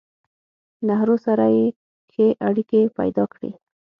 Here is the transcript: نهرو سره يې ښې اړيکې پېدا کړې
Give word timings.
نهرو 0.87 1.15
سره 1.25 1.45
يې 1.55 1.65
ښې 2.11 2.27
اړيکې 2.47 2.81
پېدا 2.97 3.23
کړې 3.33 3.51